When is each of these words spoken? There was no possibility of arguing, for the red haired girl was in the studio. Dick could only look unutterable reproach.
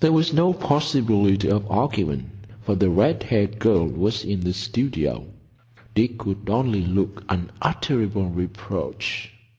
There 0.00 0.12
was 0.12 0.34
no 0.34 0.52
possibility 0.52 1.48
of 1.50 1.66
arguing, 1.70 2.32
for 2.60 2.74
the 2.74 2.90
red 2.90 3.22
haired 3.22 3.58
girl 3.58 3.86
was 3.86 4.24
in 4.26 4.40
the 4.40 4.52
studio. 4.52 5.24
Dick 5.94 6.18
could 6.18 6.50
only 6.50 6.82
look 6.82 7.24
unutterable 7.30 8.28
reproach. 8.28 9.32